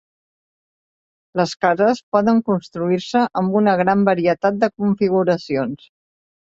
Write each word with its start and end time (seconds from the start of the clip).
Les 1.41 1.53
cases 1.67 2.01
poden 2.17 2.41
construir-se 2.49 3.23
amb 3.43 3.61
una 3.63 3.79
gran 3.85 4.05
varietat 4.13 4.61
de 4.67 4.75
configuracions. 4.83 5.91